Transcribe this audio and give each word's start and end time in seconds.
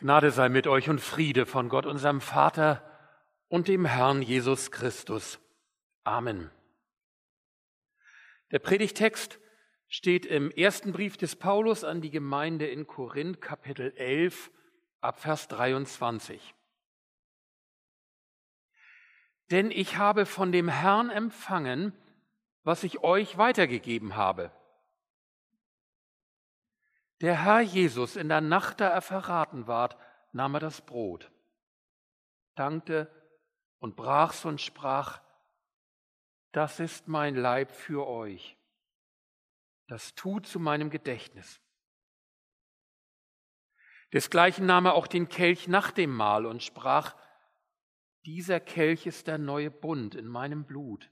Gnade 0.00 0.30
sei 0.30 0.48
mit 0.48 0.66
euch 0.66 0.88
und 0.88 0.98
Friede 0.98 1.44
von 1.44 1.68
Gott, 1.68 1.84
unserem 1.84 2.22
Vater 2.22 2.82
und 3.48 3.68
dem 3.68 3.84
Herrn 3.84 4.22
Jesus 4.22 4.70
Christus. 4.70 5.38
Amen. 6.04 6.50
Der 8.50 8.60
Predigtext 8.60 9.38
steht 9.88 10.24
im 10.24 10.50
ersten 10.52 10.92
Brief 10.92 11.18
des 11.18 11.36
Paulus 11.36 11.84
an 11.84 12.00
die 12.00 12.08
Gemeinde 12.08 12.66
in 12.66 12.86
Korinth, 12.86 13.42
Kapitel 13.42 13.92
11, 13.94 14.50
Abvers 15.02 15.48
23. 15.48 16.54
Denn 19.50 19.70
ich 19.70 19.98
habe 19.98 20.24
von 20.24 20.50
dem 20.50 20.68
Herrn 20.68 21.10
empfangen, 21.10 21.92
was 22.62 22.84
ich 22.84 23.00
euch 23.00 23.36
weitergegeben 23.36 24.16
habe 24.16 24.50
der 27.20 27.44
Herr 27.44 27.60
Jesus 27.60 28.16
in 28.16 28.28
der 28.28 28.40
Nacht, 28.40 28.80
da 28.80 28.88
er 28.88 29.02
verraten 29.02 29.66
ward, 29.66 29.96
nahm 30.32 30.54
er 30.54 30.60
das 30.60 30.80
Brot, 30.80 31.30
dankte 32.54 33.10
und 33.78 33.96
brach's 33.96 34.44
und 34.44 34.60
sprach, 34.60 35.20
das 36.52 36.80
ist 36.80 37.08
mein 37.08 37.36
Leib 37.36 37.70
für 37.72 38.06
euch. 38.06 38.56
Das 39.86 40.14
tut 40.14 40.46
zu 40.46 40.58
meinem 40.58 40.90
Gedächtnis. 40.90 41.60
Desgleichen 44.12 44.66
nahm 44.66 44.86
er 44.86 44.94
auch 44.94 45.06
den 45.06 45.28
Kelch 45.28 45.68
nach 45.68 45.90
dem 45.90 46.14
Mahl 46.14 46.46
und 46.46 46.62
sprach, 46.62 47.14
dieser 48.24 48.60
Kelch 48.60 49.06
ist 49.06 49.26
der 49.26 49.38
neue 49.38 49.70
Bund 49.70 50.14
in 50.14 50.26
meinem 50.26 50.64
Blut. 50.64 51.10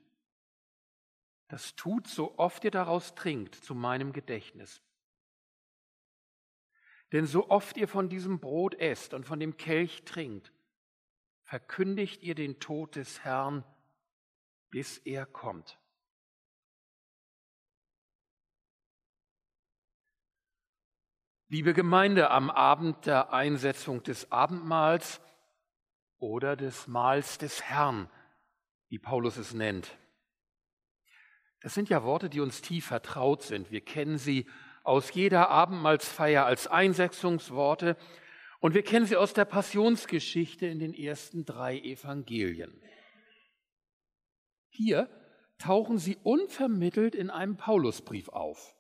Das 1.49 1.75
tut, 1.77 2.07
so 2.07 2.39
oft 2.39 2.65
ihr 2.65 2.71
daraus 2.71 3.15
trinkt, 3.15 3.55
zu 3.55 3.75
meinem 3.75 4.13
Gedächtnis. 4.13 4.83
Denn 7.13 7.27
so 7.27 7.49
oft 7.49 7.77
ihr 7.77 7.89
von 7.89 8.09
diesem 8.09 8.39
Brot 8.39 8.75
esst 8.75 9.15
und 9.15 9.25
von 9.25 9.41
dem 9.41 9.57
Kelch 9.57 10.05
trinkt, 10.05 10.53
verkündigt 11.43 12.23
ihr 12.23 12.35
den 12.35 12.61
Tod 12.61 12.97
des 12.97 13.25
Herrn, 13.25 13.65
bis 14.71 14.99
er 14.99 15.25
kommt. 15.25 15.79
Liebe 21.51 21.73
Gemeinde, 21.73 22.31
am 22.31 22.51
Abend 22.51 23.07
der 23.07 23.33
Einsetzung 23.33 24.03
des 24.03 24.31
Abendmahls 24.31 25.23
oder 26.19 26.57
des 26.57 26.87
Mahls 26.89 27.39
des 27.39 27.63
Herrn, 27.63 28.11
wie 28.89 28.99
Paulus 28.99 29.39
es 29.39 29.55
nennt. 29.55 29.97
Das 31.61 31.73
sind 31.73 31.89
ja 31.89 32.05
Worte, 32.05 32.29
die 32.29 32.41
uns 32.41 32.61
tief 32.61 32.87
vertraut 32.87 33.43
sind. 33.43 33.71
Wir 33.71 33.81
kennen 33.81 34.19
sie 34.19 34.47
aus 34.89 35.13
jeder 35.13 35.51
Abendmahlsfeier 35.51 36.47
als 36.47 36.67
Einsetzungsworte 36.67 37.97
und 38.61 38.75
wir 38.75 38.83
kennen 38.83 39.07
sie 39.07 39.17
aus 39.17 39.35
der 39.35 39.45
Passionsgeschichte 39.45 40.67
in 40.67 40.79
den 40.79 40.95
ersten 40.95 41.45
drei 41.45 41.79
Evangelien. 41.79 42.83
Hier 44.71 45.09
tauchen 45.59 45.99
sie 45.99 46.17
unvermittelt 46.23 47.15
in 47.15 47.31
einem 47.31 47.57
Paulusbrief 47.57 48.29
auf. 48.31 48.75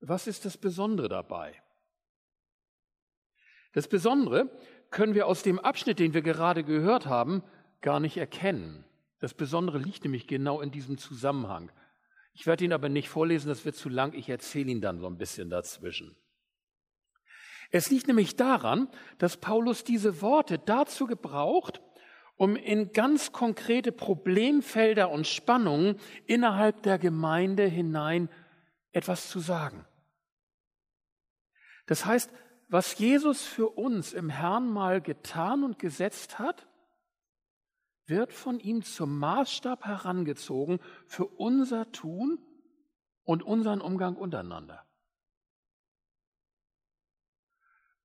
Was 0.00 0.26
ist 0.26 0.44
das 0.44 0.58
Besondere 0.58 1.08
dabei? 1.08 1.62
Das 3.72 3.88
Besondere 3.88 4.50
können 4.90 5.14
wir 5.14 5.26
aus 5.26 5.42
dem 5.42 5.58
Abschnitt, 5.58 5.98
den 5.98 6.14
wir 6.14 6.22
gerade 6.22 6.64
gehört 6.64 7.06
haben, 7.06 7.42
gar 7.80 8.00
nicht 8.00 8.16
erkennen. 8.16 8.84
Das 9.20 9.34
Besondere 9.34 9.78
liegt 9.78 10.04
nämlich 10.04 10.26
genau 10.26 10.60
in 10.60 10.70
diesem 10.70 10.98
Zusammenhang. 10.98 11.70
Ich 12.34 12.46
werde 12.46 12.64
ihn 12.64 12.72
aber 12.72 12.88
nicht 12.88 13.08
vorlesen, 13.08 13.48
das 13.48 13.64
wird 13.64 13.76
zu 13.76 13.88
lang. 13.88 14.12
Ich 14.12 14.28
erzähle 14.28 14.70
ihn 14.70 14.80
dann 14.80 14.98
so 14.98 15.06
ein 15.06 15.16
bisschen 15.16 15.50
dazwischen. 15.50 16.16
Es 17.70 17.90
liegt 17.90 18.08
nämlich 18.08 18.36
daran, 18.36 18.88
dass 19.18 19.36
Paulus 19.36 19.84
diese 19.84 20.20
Worte 20.20 20.58
dazu 20.58 21.06
gebraucht, 21.06 21.80
um 22.36 22.56
in 22.56 22.92
ganz 22.92 23.32
konkrete 23.32 23.92
Problemfelder 23.92 25.10
und 25.10 25.26
Spannungen 25.26 25.98
innerhalb 26.26 26.82
der 26.82 26.98
Gemeinde 26.98 27.64
hinein 27.64 28.28
etwas 28.92 29.28
zu 29.28 29.38
sagen. 29.38 29.86
Das 31.86 32.04
heißt, 32.04 32.32
was 32.68 32.98
Jesus 32.98 33.42
für 33.44 33.68
uns 33.68 34.12
im 34.12 34.30
Herrn 34.30 34.68
mal 34.68 35.00
getan 35.00 35.62
und 35.62 35.78
gesetzt 35.78 36.38
hat, 36.38 36.66
wird 38.06 38.32
von 38.32 38.60
ihm 38.60 38.82
zum 38.82 39.18
Maßstab 39.18 39.84
herangezogen 39.84 40.80
für 41.06 41.26
unser 41.26 41.90
Tun 41.92 42.38
und 43.24 43.42
unseren 43.42 43.80
Umgang 43.80 44.16
untereinander. 44.16 44.84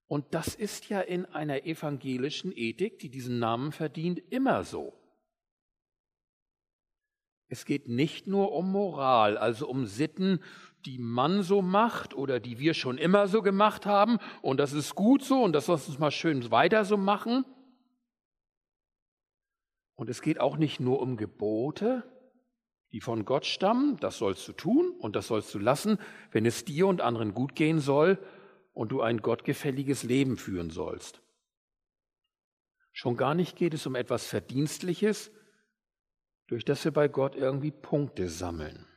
Und 0.08 0.34
das 0.34 0.56
ist 0.56 0.90
ja 0.90 1.02
in 1.02 1.26
einer 1.26 1.66
evangelischen 1.66 2.52
Ethik, 2.52 2.98
die 3.00 3.10
diesen 3.10 3.38
Namen 3.38 3.72
verdient, 3.72 4.20
immer 4.32 4.64
so. 4.64 5.00
Es 7.48 7.66
geht 7.66 7.88
nicht 7.88 8.28
nur 8.28 8.52
um 8.52 8.72
Moral, 8.72 9.38
also 9.38 9.68
um 9.68 9.86
Sitten, 9.86 10.40
die 10.86 10.98
man 10.98 11.44
so 11.44 11.62
macht 11.62 12.14
oder 12.14 12.40
die 12.40 12.60
wir 12.60 12.74
schon 12.74 12.98
immer 12.98 13.28
so 13.28 13.42
gemacht 13.42 13.86
haben 13.86 14.18
und 14.42 14.60
das 14.60 14.74
ist 14.74 14.96
gut 14.96 15.24
so 15.24 15.44
und 15.44 15.54
das 15.54 15.68
lass 15.68 15.88
uns 15.88 16.00
mal 16.00 16.12
schön 16.12 16.50
weiter 16.52 16.86
so 16.86 16.96
machen, 16.96 17.46
und 20.00 20.10
es 20.10 20.22
geht 20.22 20.40
auch 20.40 20.56
nicht 20.56 20.80
nur 20.80 21.02
um 21.02 21.18
Gebote, 21.18 22.04
die 22.94 23.02
von 23.02 23.26
Gott 23.26 23.46
stammen, 23.46 23.98
das 23.98 24.18
sollst 24.18 24.48
du 24.48 24.54
tun 24.54 24.96
und 24.98 25.18
das 25.18 25.28
sollst 25.28 25.54
du 25.54 25.60
lassen, 25.60 26.00
wenn 26.32 26.46
es 26.46 26.64
dir 26.64 26.88
und 26.88 27.02
anderen 27.02 27.34
gut 27.34 27.54
gehen 27.54 27.82
soll 27.82 28.18
und 28.72 28.94
du 28.94 29.02
ein 29.02 29.18
gottgefälliges 29.22 30.04
Leben 30.04 30.38
führen 30.38 30.70
sollst. 30.70 31.22
Schon 32.94 33.18
gar 33.18 33.36
nicht 33.36 33.58
geht 33.58 33.74
es 33.74 33.86
um 33.86 33.96
etwas 33.96 34.26
Verdienstliches, 34.26 35.32
durch 36.48 36.64
das 36.64 36.86
wir 36.86 36.94
bei 36.94 37.10
Gott 37.10 37.36
irgendwie 37.36 37.72
Punkte 37.72 38.30
sammeln, 38.30 38.88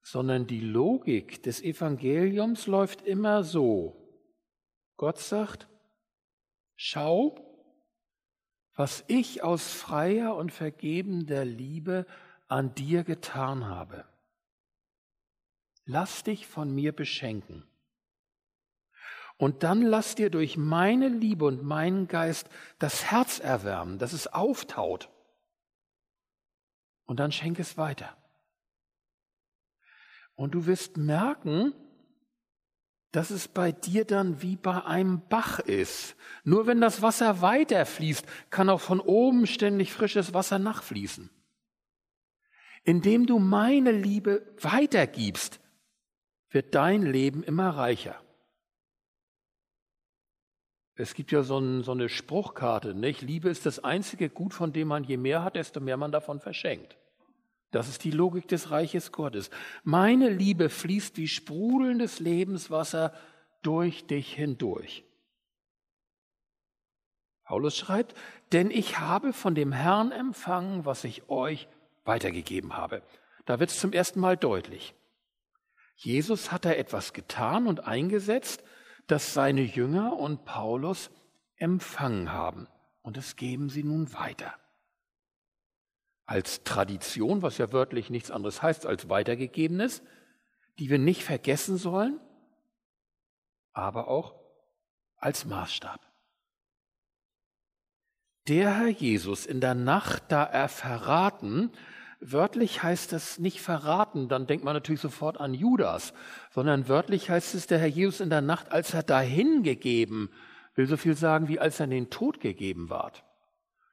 sondern 0.00 0.46
die 0.46 0.60
Logik 0.60 1.42
des 1.42 1.60
Evangeliums 1.60 2.68
läuft 2.68 3.02
immer 3.02 3.42
so. 3.42 3.96
Gott 4.96 5.18
sagt, 5.18 5.68
schau, 6.76 7.45
was 8.76 9.04
ich 9.08 9.42
aus 9.42 9.72
freier 9.72 10.36
und 10.36 10.52
vergebender 10.52 11.44
Liebe 11.44 12.06
an 12.46 12.74
dir 12.74 13.02
getan 13.02 13.66
habe. 13.66 14.04
Lass 15.86 16.22
dich 16.22 16.46
von 16.46 16.72
mir 16.74 16.92
beschenken. 16.92 17.64
Und 19.38 19.62
dann 19.62 19.82
lass 19.82 20.14
dir 20.14 20.30
durch 20.30 20.56
meine 20.56 21.08
Liebe 21.08 21.44
und 21.44 21.62
meinen 21.62 22.06
Geist 22.08 22.48
das 22.78 23.10
Herz 23.10 23.38
erwärmen, 23.38 23.98
dass 23.98 24.12
es 24.12 24.26
auftaut. 24.26 25.10
Und 27.04 27.20
dann 27.20 27.32
schenk 27.32 27.58
es 27.58 27.76
weiter. 27.76 28.16
Und 30.34 30.54
du 30.54 30.66
wirst 30.66 30.96
merken, 30.96 31.72
dass 33.12 33.30
es 33.30 33.48
bei 33.48 33.72
dir 33.72 34.04
dann 34.04 34.42
wie 34.42 34.56
bei 34.56 34.84
einem 34.84 35.22
Bach 35.28 35.58
ist. 35.58 36.16
Nur 36.44 36.66
wenn 36.66 36.80
das 36.80 37.02
Wasser 37.02 37.40
weiterfließt, 37.40 38.26
kann 38.50 38.68
auch 38.68 38.80
von 38.80 39.00
oben 39.00 39.46
ständig 39.46 39.92
frisches 39.92 40.34
Wasser 40.34 40.58
nachfließen. 40.58 41.30
Indem 42.84 43.26
du 43.26 43.38
meine 43.38 43.92
Liebe 43.92 44.46
weitergibst, 44.60 45.60
wird 46.50 46.74
dein 46.74 47.02
Leben 47.02 47.42
immer 47.42 47.70
reicher. 47.70 48.20
Es 50.94 51.14
gibt 51.14 51.30
ja 51.30 51.42
so, 51.42 51.58
ein, 51.58 51.82
so, 51.82 51.92
eine 51.92 52.08
Spruchkarte, 52.08 52.94
nicht? 52.94 53.20
Liebe 53.20 53.50
ist 53.50 53.66
das 53.66 53.84
einzige 53.84 54.30
Gut, 54.30 54.54
von 54.54 54.72
dem 54.72 54.88
man 54.88 55.04
je 55.04 55.18
mehr 55.18 55.44
hat, 55.44 55.56
desto 55.56 55.78
mehr 55.80 55.98
man 55.98 56.10
davon 56.10 56.40
verschenkt. 56.40 56.96
Das 57.70 57.88
ist 57.88 58.04
die 58.04 58.10
Logik 58.10 58.48
des 58.48 58.70
Reiches 58.70 59.12
Gottes. 59.12 59.50
Meine 59.82 60.30
Liebe 60.30 60.68
fließt 60.68 61.16
wie 61.16 61.28
sprudelndes 61.28 62.20
Lebenswasser 62.20 63.12
durch 63.62 64.06
dich 64.06 64.32
hindurch. 64.32 65.04
Paulus 67.44 67.76
schreibt, 67.76 68.14
denn 68.52 68.70
ich 68.70 68.98
habe 68.98 69.32
von 69.32 69.54
dem 69.54 69.72
Herrn 69.72 70.10
empfangen, 70.12 70.84
was 70.84 71.04
ich 71.04 71.28
euch 71.28 71.68
weitergegeben 72.04 72.76
habe. 72.76 73.02
Da 73.44 73.60
wird 73.60 73.70
es 73.70 73.78
zum 73.78 73.92
ersten 73.92 74.20
Mal 74.20 74.36
deutlich. 74.36 74.94
Jesus 75.96 76.52
hat 76.52 76.64
da 76.64 76.72
etwas 76.72 77.12
getan 77.12 77.66
und 77.66 77.86
eingesetzt, 77.86 78.62
das 79.06 79.32
seine 79.32 79.62
Jünger 79.62 80.14
und 80.14 80.44
Paulus 80.44 81.10
empfangen 81.56 82.32
haben. 82.32 82.68
Und 83.02 83.16
es 83.16 83.36
geben 83.36 83.70
sie 83.70 83.84
nun 83.84 84.12
weiter 84.12 84.54
als 86.26 86.64
Tradition, 86.64 87.42
was 87.42 87.58
ja 87.58 87.72
wörtlich 87.72 88.10
nichts 88.10 88.30
anderes 88.30 88.62
heißt 88.62 88.84
als 88.84 89.08
weitergegebenes, 89.08 90.02
die 90.78 90.90
wir 90.90 90.98
nicht 90.98 91.24
vergessen 91.24 91.78
sollen, 91.78 92.20
aber 93.72 94.08
auch 94.08 94.34
als 95.16 95.44
Maßstab. 95.44 96.00
Der 98.48 98.76
Herr 98.76 98.88
Jesus 98.88 99.46
in 99.46 99.60
der 99.60 99.74
Nacht, 99.74 100.24
da 100.28 100.44
er 100.44 100.68
verraten, 100.68 101.72
Wörtlich 102.20 102.82
heißt 102.82 103.12
das 103.12 103.38
nicht 103.38 103.60
verraten, 103.60 104.28
dann 104.28 104.46
denkt 104.46 104.64
man 104.64 104.74
natürlich 104.74 105.02
sofort 105.02 105.38
an 105.38 105.52
Judas, 105.52 106.14
sondern 106.50 106.88
wörtlich 106.88 107.28
heißt 107.28 107.54
es, 107.54 107.66
der 107.66 107.78
Herr 107.78 107.86
Jesus 107.86 108.20
in 108.20 108.30
der 108.30 108.40
Nacht, 108.40 108.72
als 108.72 108.94
er 108.94 109.02
dahingegeben, 109.02 110.30
will 110.74 110.86
so 110.86 110.96
viel 110.96 111.14
sagen, 111.14 111.48
wie 111.48 111.60
als 111.60 111.78
er 111.78 111.84
in 111.84 111.90
den 111.90 112.10
Tod 112.10 112.40
gegeben 112.40 112.88
ward. 112.88 113.22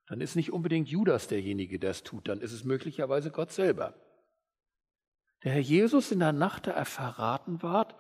Dann 0.08 0.22
ist 0.22 0.36
nicht 0.36 0.52
unbedingt 0.52 0.90
Judas 0.90 1.28
derjenige, 1.28 1.80
der 1.80 1.92
es 1.92 2.04
tut, 2.04 2.28
dann 2.28 2.42
ist 2.42 2.52
es 2.52 2.64
möglicherweise 2.64 3.32
Gott 3.32 3.52
selber. 3.52 3.96
Der 5.44 5.54
Herr 5.54 5.62
Jesus 5.62 6.12
in 6.12 6.20
der 6.20 6.34
Nacht, 6.34 6.68
da 6.68 6.72
er 6.72 6.86
verraten 6.86 7.62
ward, 7.62 7.96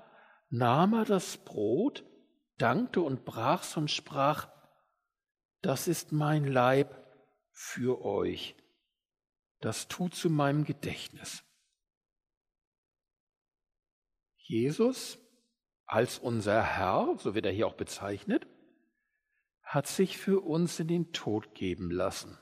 nahm 0.50 0.94
er 0.94 1.06
das 1.06 1.38
Brot, 1.38 2.04
dankte 2.58 3.02
und 3.02 3.26
brach's 3.26 3.76
und 3.78 3.90
sprach, 3.90 4.50
das 5.62 5.88
ist 5.88 6.12
mein 6.12 6.46
Leib 6.46 7.02
für 7.52 8.04
euch 8.04 8.56
das 9.64 9.88
tut 9.88 10.14
zu 10.14 10.30
meinem 10.30 10.66
Gedächtnis. 10.66 11.44
Jesus 14.38 15.20
als 15.86 16.20
unser 16.20 16.62
Herr, 16.62 17.16
so 17.18 17.34
wird 17.34 17.46
er 17.46 17.52
hier 17.52 17.68
auch 17.68 17.76
bezeichnet, 17.76 18.46
hat 19.74 19.88
sich 19.88 20.20
für 20.20 20.42
uns 20.42 20.80
in 20.80 20.88
den 20.88 21.14
Tod 21.14 21.56
geben 21.56 21.90
lassen. 21.90 22.38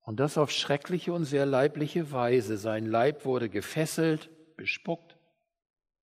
Und 0.00 0.18
das 0.18 0.38
auf 0.38 0.50
schreckliche 0.50 1.12
und 1.12 1.26
sehr 1.26 1.44
leibliche 1.44 2.10
Weise. 2.10 2.56
Sein 2.56 2.86
Leib 2.86 3.26
wurde 3.26 3.50
gefesselt, 3.50 4.30
bespuckt, 4.56 5.18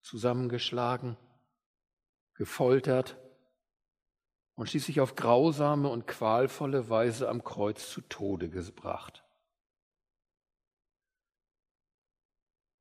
zusammengeschlagen, 0.01 1.17
gefoltert 2.35 3.17
und 4.53 4.69
schließlich 4.69 5.01
auf 5.01 5.15
grausame 5.15 5.89
und 5.89 6.05
qualvolle 6.05 6.87
Weise 6.89 7.27
am 7.27 7.43
Kreuz 7.43 7.89
zu 7.89 8.01
Tode 8.01 8.49
gebracht. 8.49 9.23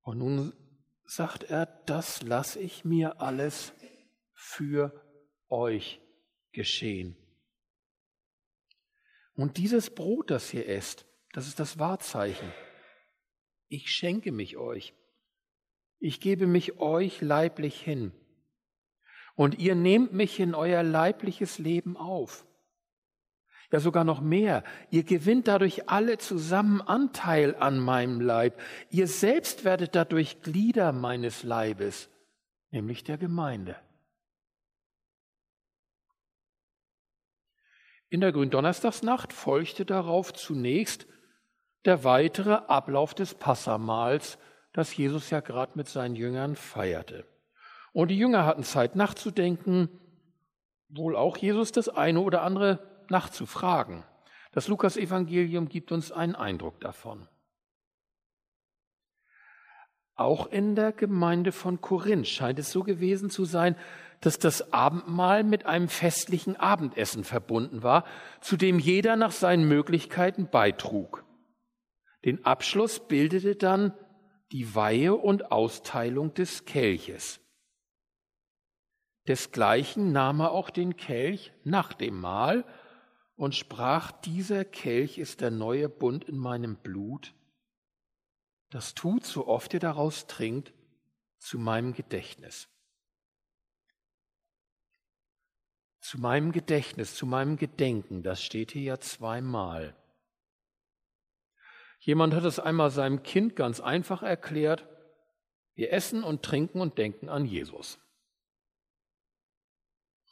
Und 0.02 0.18
nun 0.18 0.52
sagt 1.04 1.44
er, 1.44 1.64
das 1.86 2.22
lasse 2.22 2.60
ich 2.60 2.84
mir 2.84 3.22
alles 3.22 3.72
für 4.32 4.92
euch 5.48 6.00
geschehen. 6.52 7.16
Und 9.34 9.56
dieses 9.56 9.90
Brot, 9.90 10.30
das 10.30 10.52
ihr 10.52 10.68
esst, 10.68 11.06
das 11.32 11.46
ist 11.46 11.60
das 11.60 11.78
Wahrzeichen. 11.78 12.52
Ich 13.68 13.90
schenke 13.90 14.32
mich 14.32 14.56
euch. 14.56 14.94
Ich 15.98 16.20
gebe 16.20 16.46
mich 16.46 16.78
euch 16.78 17.20
leiblich 17.20 17.80
hin 17.80 18.12
und 19.34 19.58
ihr 19.58 19.74
nehmt 19.74 20.12
mich 20.12 20.40
in 20.40 20.54
euer 20.54 20.82
leibliches 20.82 21.58
Leben 21.58 21.96
auf. 21.96 22.46
Ja, 23.72 23.78
sogar 23.78 24.04
noch 24.04 24.20
mehr. 24.20 24.64
Ihr 24.90 25.04
gewinnt 25.04 25.46
dadurch 25.46 25.88
alle 25.88 26.18
zusammen 26.18 26.80
Anteil 26.80 27.54
an 27.54 27.78
meinem 27.78 28.20
Leib. 28.20 28.60
Ihr 28.90 29.06
selbst 29.06 29.64
werdet 29.64 29.94
dadurch 29.94 30.42
Glieder 30.42 30.92
meines 30.92 31.44
Leibes, 31.44 32.10
nämlich 32.70 33.04
der 33.04 33.16
Gemeinde. 33.16 33.76
In 38.10 38.20
der 38.20 38.32
Gründonnerstagsnacht 38.32 39.32
folgte 39.32 39.86
darauf 39.86 40.34
zunächst 40.34 41.06
der 41.84 42.02
weitere 42.02 42.54
Ablauf 42.54 43.14
des 43.14 43.34
Passamals, 43.34 44.36
das 44.72 44.96
Jesus 44.96 45.30
ja 45.30 45.38
gerade 45.38 45.72
mit 45.76 45.88
seinen 45.88 46.16
Jüngern 46.16 46.56
feierte. 46.56 47.24
Und 47.92 48.08
die 48.08 48.18
Jünger 48.18 48.44
hatten 48.44 48.64
Zeit 48.64 48.96
nachzudenken, 48.96 49.88
wohl 50.88 51.14
auch 51.14 51.36
Jesus 51.36 51.70
das 51.70 51.88
eine 51.88 52.20
oder 52.20 52.42
andere 52.42 52.80
nachzufragen. 53.08 54.02
Das 54.52 54.66
Lukas-Evangelium 54.66 55.68
gibt 55.68 55.92
uns 55.92 56.10
einen 56.10 56.34
Eindruck 56.34 56.80
davon. 56.80 57.28
Auch 60.14 60.46
in 60.46 60.74
der 60.74 60.92
Gemeinde 60.92 61.52
von 61.52 61.80
Korinth 61.80 62.28
scheint 62.28 62.58
es 62.58 62.70
so 62.70 62.82
gewesen 62.82 63.30
zu 63.30 63.44
sein, 63.44 63.76
dass 64.20 64.38
das 64.38 64.72
Abendmahl 64.72 65.44
mit 65.44 65.66
einem 65.66 65.88
festlichen 65.88 66.56
Abendessen 66.56 67.24
verbunden 67.24 67.82
war, 67.82 68.04
zu 68.40 68.56
dem 68.56 68.78
jeder 68.78 69.16
nach 69.16 69.32
seinen 69.32 69.66
Möglichkeiten 69.66 70.48
beitrug. 70.50 71.24
Den 72.24 72.44
Abschluss 72.44 73.00
bildete 73.00 73.56
dann 73.56 73.94
die 74.52 74.74
Weihe 74.74 75.14
und 75.14 75.52
Austeilung 75.52 76.34
des 76.34 76.66
Kelches. 76.66 77.40
Desgleichen 79.26 80.12
nahm 80.12 80.40
er 80.40 80.50
auch 80.50 80.70
den 80.70 80.96
Kelch 80.96 81.52
nach 81.64 81.92
dem 81.92 82.20
Mahl 82.20 82.64
und 83.36 83.54
sprach, 83.54 84.12
dieser 84.12 84.64
Kelch 84.64 85.18
ist 85.18 85.40
der 85.40 85.50
neue 85.50 85.88
Bund 85.88 86.24
in 86.24 86.36
meinem 86.36 86.76
Blut. 86.76 87.32
Das 88.70 88.94
tut, 88.94 89.26
so 89.26 89.48
oft 89.48 89.74
ihr 89.74 89.80
daraus 89.80 90.26
trinkt, 90.28 90.72
zu 91.38 91.58
meinem 91.58 91.92
Gedächtnis. 91.92 92.68
Zu 96.00 96.18
meinem 96.18 96.52
Gedächtnis, 96.52 97.14
zu 97.14 97.26
meinem 97.26 97.56
Gedenken, 97.56 98.22
das 98.22 98.42
steht 98.42 98.72
hier 98.72 98.82
ja 98.82 99.00
zweimal. 99.00 99.96
Jemand 101.98 102.32
hat 102.32 102.44
es 102.44 102.58
einmal 102.58 102.90
seinem 102.90 103.22
Kind 103.22 103.56
ganz 103.56 103.80
einfach 103.80 104.22
erklärt, 104.22 104.86
wir 105.74 105.92
essen 105.92 106.24
und 106.24 106.42
trinken 106.42 106.80
und 106.80 106.96
denken 106.96 107.28
an 107.28 107.44
Jesus. 107.44 107.98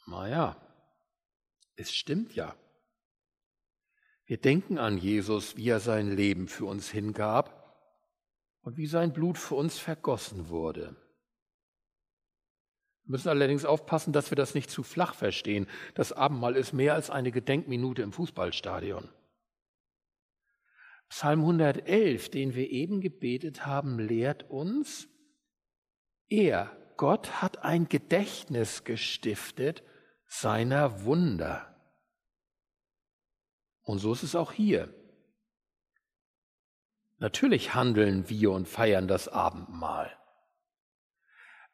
Naja, 0.07 0.57
es 1.75 1.93
stimmt 1.93 2.35
ja. 2.35 2.55
Wir 4.25 4.37
denken 4.37 4.77
an 4.77 4.97
Jesus, 4.97 5.57
wie 5.57 5.69
er 5.69 5.79
sein 5.79 6.15
Leben 6.15 6.47
für 6.47 6.65
uns 6.65 6.89
hingab 6.89 7.58
und 8.61 8.77
wie 8.77 8.87
sein 8.87 9.13
Blut 9.13 9.37
für 9.37 9.55
uns 9.55 9.77
vergossen 9.77 10.49
wurde. 10.49 10.95
Wir 13.03 13.13
müssen 13.13 13.29
allerdings 13.29 13.65
aufpassen, 13.65 14.13
dass 14.13 14.31
wir 14.31 14.35
das 14.35 14.53
nicht 14.53 14.69
zu 14.69 14.83
flach 14.83 15.15
verstehen. 15.15 15.67
Das 15.95 16.13
Abendmahl 16.13 16.55
ist 16.55 16.73
mehr 16.73 16.93
als 16.93 17.09
eine 17.09 17.31
Gedenkminute 17.31 18.01
im 18.01 18.11
Fußballstadion. 18.11 19.09
Psalm 21.09 21.39
111, 21.39 22.29
den 22.29 22.53
wir 22.53 22.69
eben 22.69 23.01
gebetet 23.01 23.65
haben, 23.65 23.97
lehrt 23.97 24.47
uns, 24.49 25.07
er, 26.27 26.71
Gott, 26.97 27.41
hat 27.41 27.63
ein 27.63 27.89
Gedächtnis 27.89 28.83
gestiftet 28.83 29.83
seiner 30.27 31.03
Wunder. 31.03 31.75
Und 33.81 33.97
so 33.97 34.13
ist 34.13 34.21
es 34.21 34.35
auch 34.35 34.51
hier. 34.51 34.93
Natürlich 37.19 37.75
handeln 37.75 38.29
wir 38.29 38.51
und 38.51 38.67
feiern 38.67 39.07
das 39.07 39.27
Abendmahl. 39.27 40.17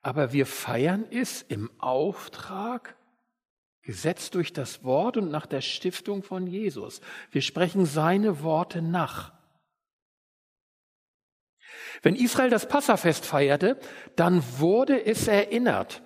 Aber 0.02 0.34
wir 0.34 0.46
feiern 0.46 1.06
es 1.10 1.42
im 1.42 1.70
Auftrag, 1.80 2.96
gesetzt 3.82 4.34
durch 4.34 4.52
das 4.52 4.84
Wort 4.84 5.18
und 5.18 5.30
nach 5.30 5.46
der 5.46 5.62
Stiftung 5.62 6.24
von 6.24 6.48
Jesus. 6.48 7.02
Wir 7.30 7.44
sprechen 7.44 7.86
seine 7.86 8.42
Worte 8.42 8.82
nach. 8.82 9.34
Wenn 12.02 12.16
Israel 12.16 12.50
das 12.50 12.68
Passafest 12.68 13.26
feierte, 13.26 13.80
dann 14.16 14.44
wurde 14.60 15.06
es 15.06 15.28
erinnert. 15.28 16.02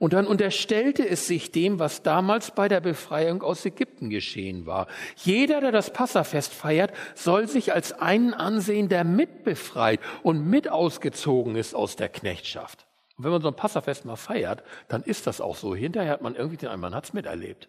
Und 0.00 0.14
dann 0.14 0.26
unterstellte 0.26 1.06
es 1.06 1.26
sich 1.26 1.52
dem, 1.52 1.78
was 1.78 2.02
damals 2.02 2.52
bei 2.52 2.68
der 2.68 2.80
Befreiung 2.80 3.42
aus 3.42 3.66
Ägypten 3.66 4.08
geschehen 4.08 4.64
war. 4.64 4.86
Jeder, 5.16 5.60
der 5.60 5.72
das 5.72 5.92
Passafest 5.92 6.54
feiert, 6.54 6.94
soll 7.14 7.46
sich 7.48 7.74
als 7.74 7.92
einen 7.92 8.32
ansehen, 8.32 8.88
der 8.88 9.04
mitbefreit 9.04 10.00
und 10.22 10.46
mit 10.46 10.70
ausgezogen 10.70 11.54
ist 11.54 11.74
aus 11.74 11.96
der 11.96 12.08
Knechtschaft. 12.08 12.86
Und 13.18 13.24
wenn 13.24 13.30
man 13.30 13.42
so 13.42 13.48
ein 13.48 13.56
Passafest 13.56 14.06
mal 14.06 14.16
feiert, 14.16 14.62
dann 14.88 15.02
ist 15.02 15.26
das 15.26 15.42
auch 15.42 15.54
so. 15.54 15.74
Hinterher 15.74 16.12
hat 16.12 16.22
man 16.22 16.34
irgendwie 16.34 16.56
den 16.56 16.70
einen, 16.70 16.80
man 16.80 16.94
hat 16.94 17.04
es 17.04 17.12
miterlebt. 17.12 17.68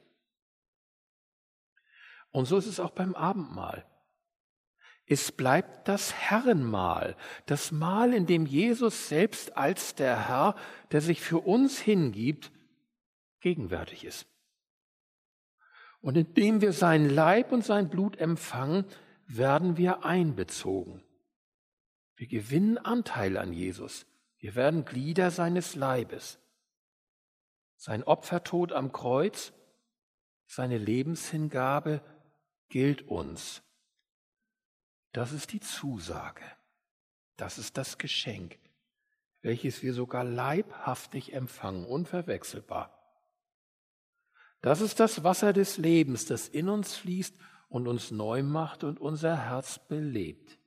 Und 2.32 2.46
so 2.46 2.56
ist 2.56 2.68
es 2.68 2.80
auch 2.80 2.92
beim 2.92 3.14
Abendmahl. 3.14 3.84
Es 5.12 5.34
bleibt 5.34 5.90
das 5.90 6.14
Herrenmahl, 6.14 7.18
das 7.46 7.74
Mahl, 7.74 8.14
in 8.14 8.28
dem 8.28 8.46
Jesus 8.46 9.10
selbst 9.10 9.58
als 9.58 9.94
der 9.94 10.30
Herr, 10.30 10.56
der 10.94 11.02
sich 11.02 11.20
für 11.20 11.40
uns 11.40 11.78
hingibt, 11.78 12.50
gegenwärtig 13.42 14.06
ist. 14.06 14.26
Und 16.00 16.16
indem 16.16 16.62
wir 16.62 16.72
sein 16.72 17.10
Leib 17.10 17.52
und 17.52 17.66
sein 17.66 17.90
Blut 17.90 18.16
empfangen, 18.20 18.86
werden 19.28 19.76
wir 19.76 20.06
einbezogen. 20.06 21.04
Wir 22.16 22.28
gewinnen 22.28 22.78
Anteil 22.78 23.36
an 23.36 23.52
Jesus. 23.52 24.06
Wir 24.38 24.56
werden 24.56 24.86
Glieder 24.86 25.30
seines 25.30 25.76
Leibes. 25.76 26.40
Sein 27.76 28.06
Opfertod 28.06 28.72
am 28.72 28.94
Kreuz, 28.94 29.52
seine 30.46 30.78
Lebenshingabe 30.78 32.02
gilt 32.70 33.02
uns 33.10 33.62
das 35.12 35.32
ist 35.34 35.52
die 35.52 35.60
Zusage. 35.60 36.44
Das 37.38 37.58
ist 37.58 37.78
das 37.78 37.98
Geschenk, 37.98 38.58
welches 39.42 39.82
wir 39.82 39.94
sogar 39.94 40.24
leibhaftig 40.24 41.34
empfangen, 41.34 41.86
unverwechselbar. 41.86 42.98
Das 44.62 44.80
ist 44.80 45.00
das 45.00 45.24
Wasser 45.24 45.54
des 45.54 45.78
Lebens, 45.78 46.26
das 46.26 46.48
in 46.48 46.70
uns 46.70 46.96
fließt 46.96 47.36
und 47.68 47.88
uns 47.88 48.12
neu 48.12 48.44
macht 48.44 48.84
und 48.84 49.00
unser 49.00 49.50
Herz 49.50 49.80
belebt. 49.80 50.60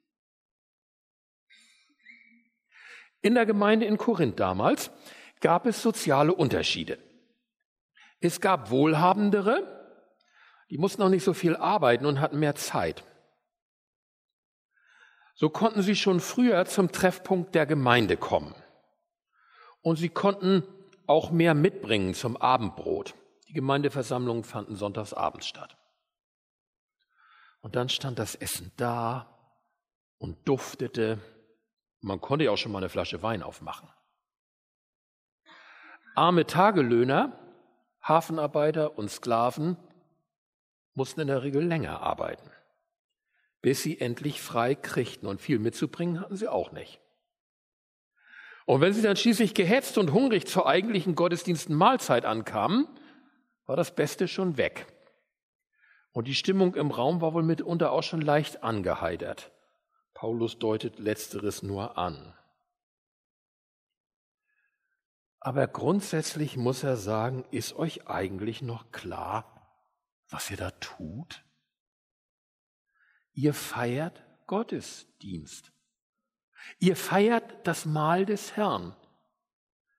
In 3.23 3.35
der 3.35 3.47
Gemeinde 3.47 3.87
in 3.87 3.97
Korinth 3.97 4.41
damals 4.41 4.91
gab 5.41 5.67
es 5.67 5.81
soziale 5.81 6.35
Unterschiede. 6.35 6.99
Es 8.21 8.41
gab 8.41 8.71
Wohlhabendere, 8.71 9.97
die 10.71 10.79
mussten 10.79 11.03
auch 11.03 11.09
nicht 11.09 11.25
so 11.25 11.35
viel 11.35 11.57
arbeiten 11.57 12.07
und 12.07 12.21
hatten 12.21 12.39
mehr 12.39 12.55
Zeit. 12.55 13.05
So 15.35 15.51
konnten 15.51 15.83
sie 15.83 15.97
schon 15.97 16.21
früher 16.21 16.65
zum 16.65 16.93
Treffpunkt 16.93 17.55
der 17.55 17.67
Gemeinde 17.67 18.17
kommen. 18.17 18.55
Und 19.83 19.97
sie 19.97 20.09
konnten 20.09 20.63
auch 21.07 21.31
mehr 21.31 21.55
mitbringen 21.55 22.15
zum 22.15 22.37
Abendbrot. 22.37 23.15
Die 23.49 23.53
Gemeindeversammlungen 23.53 24.45
fanden 24.45 24.77
sonntags 24.77 25.13
abends 25.13 25.47
statt. 25.47 25.77
Und 27.61 27.77
dann 27.77 27.89
stand 27.89 28.19
das 28.19 28.35
Essen 28.35 28.73
da 28.77 29.39
und 30.19 30.49
duftete. 30.49 31.19
Man 32.01 32.21
konnte 32.21 32.47
ja 32.47 32.51
auch 32.51 32.59
schon 32.59 32.73
mal 32.73 32.79
eine 32.79 32.89
Flasche 32.89 33.23
Wein 33.23 33.43
aufmachen. 33.43 33.89
Arme 36.15 36.47
Tagelöhner, 36.47 37.39
Hafenarbeiter 38.01 38.97
und 38.97 39.11
Sklaven 39.11 39.77
mussten 40.95 41.21
in 41.21 41.27
der 41.27 41.43
Regel 41.43 41.65
länger 41.65 42.01
arbeiten, 42.01 42.49
bis 43.65 43.83
sie 43.83 43.99
endlich 43.99 44.43
frei 44.43 44.75
kriegten. 44.75 45.27
Und 45.27 45.41
viel 45.41 45.59
mitzubringen 45.59 46.21
hatten 46.21 46.37
sie 46.37 46.49
auch 46.49 46.73
nicht. 46.73 47.01
Und 48.67 48.83
wenn 48.83 48.93
sie 48.93 49.01
dann 49.01 49.17
schließlich 49.17 49.55
gehetzt 49.55 49.97
und 49.97 50.13
hungrig 50.13 50.47
zur 50.47 50.69
eigentlichen 50.69 51.15
Gottesdiensten 51.15 51.75
Mahlzeit 51.75 52.27
ankamen, 52.27 52.87
war 53.65 53.75
das 53.75 53.95
Beste 53.95 54.29
schon 54.29 54.59
weg. 54.59 54.87
Und 56.13 56.29
die 56.29 56.35
Stimmung 56.35 56.75
im 56.75 56.91
Raum 56.91 57.23
war 57.23 57.33
wohl 57.33 57.43
mitunter 57.43 57.93
auch 57.93 58.03
schon 58.03 58.21
leicht 58.21 58.63
angeheitert. 58.63 59.51
Paulus 60.13 60.59
deutet 60.59 60.99
letzteres 60.99 61.63
nur 61.63 61.97
an. 61.97 62.35
Aber 65.41 65.67
grundsätzlich 65.69 66.59
muss 66.59 66.83
er 66.83 66.99
sagen, 66.99 67.47
ist 67.51 67.77
euch 67.77 68.09
eigentlich 68.09 68.61
noch 68.61 68.93
klar, 68.93 69.67
was 70.29 70.51
ihr 70.51 70.59
da 70.59 70.71
tut? 70.73 71.44
Ihr 73.35 73.55
feiert 73.55 74.25
Gottesdienst. 74.47 75.73
Ihr 76.79 76.97
feiert 76.97 77.67
das 77.67 77.85
Mahl 77.85 78.25
des 78.25 78.57
Herrn. 78.57 78.97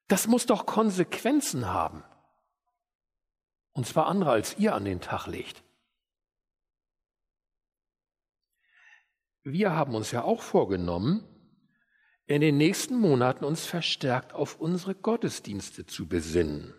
Das 0.08 0.28
muss 0.28 0.46
doch 0.46 0.66
Konsequenzen 0.66 1.68
haben. 1.68 2.04
Und 3.74 3.86
zwar 3.86 4.08
andere, 4.08 4.32
als 4.32 4.58
ihr 4.58 4.74
an 4.74 4.86
den 4.86 5.02
Tag 5.02 5.28
legt. 5.28 5.66
wir 9.46 9.72
haben 9.72 9.96
uns 9.96 10.12
ja 10.12 10.24
auch 10.24 10.42
vorgenommen, 10.42 11.24
in 12.26 12.42
den 12.42 12.58
nächsten 12.58 12.98
Monaten 12.98 13.46
uns 13.46 13.66
verstärkt 13.66 14.34
auf 14.34 14.60
unsere 14.60 14.96
Gottesdienste 14.96 15.86
zu 15.86 16.08
besinnen. 16.08 16.74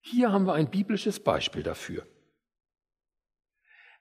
Hier 0.00 0.32
haben 0.32 0.46
wir 0.46 0.54
ein 0.54 0.70
biblisches 0.70 1.20
Beispiel 1.20 1.62
dafür. 1.62 2.06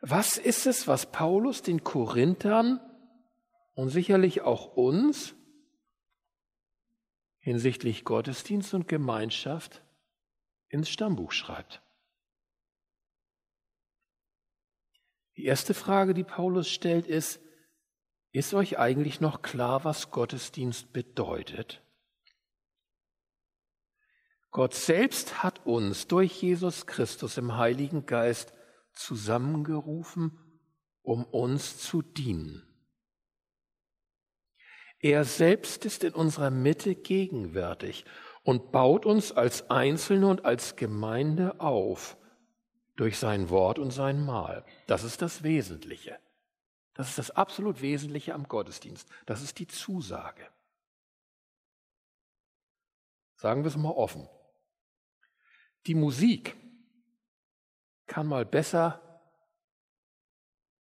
Was 0.08 0.38
ist 0.38 0.68
es, 0.68 0.88
was 0.88 1.12
Paulus 1.12 1.64
den 1.64 1.84
Korinthern 1.84 2.80
und 3.74 3.90
sicherlich 3.90 4.42
auch 4.42 4.78
uns 4.78 5.34
hinsichtlich 7.40 8.04
Gottesdienst 8.04 8.76
und 8.76 8.88
Gemeinschaft 8.88 9.82
ins 10.70 10.92
Stammbuch 10.92 11.32
schreibt? 11.32 11.82
Die 15.38 15.46
erste 15.46 15.74
Frage, 15.74 16.14
die 16.14 16.24
Paulus 16.24 16.70
stellt, 16.70 17.08
ist, 17.08 17.42
ist 18.32 18.54
euch 18.54 18.78
eigentlich 18.78 19.22
noch 19.22 19.42
klar, 19.42 19.86
was 19.86 20.12
Gottesdienst 20.12 20.94
bedeutet? 20.94 21.82
Gott 24.52 24.76
selbst 24.76 25.42
hat 25.42 25.66
uns 25.66 26.06
durch 26.06 26.44
Jesus 26.44 26.86
Christus 26.86 27.40
im 27.40 27.58
Heiligen 27.58 28.06
Geist 28.06 28.54
zusammengerufen, 28.96 30.40
um 31.02 31.24
uns 31.26 31.78
zu 31.78 32.02
dienen. 32.02 32.64
Er 35.00 35.24
selbst 35.24 35.86
ist 35.86 36.04
in 36.04 36.14
unserer 36.14 36.50
Mitte 36.50 36.96
gegenwärtig 36.96 38.06
und 38.44 38.72
baut 38.72 39.06
uns 39.06 39.32
als 39.32 39.70
Einzelne 39.70 40.28
und 40.28 40.46
als 40.46 40.76
Gemeinde 40.76 41.60
auf 41.60 42.18
durch 42.96 43.18
sein 43.18 43.50
Wort 43.50 43.78
und 43.78 43.92
sein 43.92 44.26
Mahl. 44.26 44.66
Das 44.88 45.04
ist 45.04 45.22
das 45.22 45.44
Wesentliche. 45.44 46.18
Das 46.94 47.10
ist 47.10 47.18
das 47.18 47.32
absolut 47.32 47.82
Wesentliche 47.82 48.34
am 48.34 48.48
Gottesdienst. 48.48 49.08
Das 49.26 49.42
ist 49.42 49.60
die 49.60 49.68
Zusage. 49.68 50.48
Sagen 53.36 53.64
wir 53.64 53.68
es 53.68 53.76
mal 53.76 53.92
offen. 53.92 54.28
Die 55.88 55.96
Musik 55.96 56.56
kann 58.08 58.28
mal 58.28 58.46
besser 58.46 59.02